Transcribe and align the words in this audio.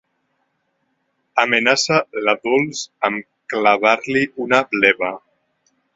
Amenaça 1.43 1.99
la 2.29 2.35
Dols 2.47 2.81
amb 3.11 3.27
clavar-li 3.55 4.25
una 4.47 4.67
bleva. 4.73 5.17